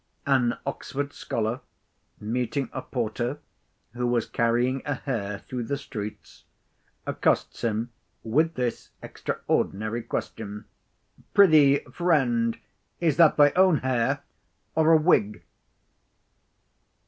An 0.25 0.57
Oxford 0.65 1.13
scholar, 1.13 1.59
meeting 2.19 2.71
a 2.73 2.81
porter 2.81 3.37
who 3.93 4.07
was 4.07 4.25
carrying 4.25 4.81
a 4.83 4.95
hare 4.95 5.37
through 5.47 5.65
the 5.65 5.77
streets, 5.77 6.43
accosts 7.05 7.61
him 7.63 7.91
with 8.23 8.55
this 8.55 8.89
extraordinary 9.03 10.01
question: 10.01 10.65
"Prithee, 11.35 11.81
friend, 11.91 12.57
is 12.99 13.17
that 13.17 13.37
thy 13.37 13.51
own 13.51 13.77
hare, 13.85 14.23
or 14.73 14.91
a 14.91 14.97
wig?" 14.97 15.43